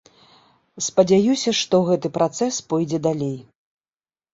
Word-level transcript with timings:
Спадзяюся, 0.85 1.55
што 1.61 1.75
гэты 1.93 2.13
працэс 2.19 2.55
пойдзе 2.71 3.05
далей. 3.13 3.41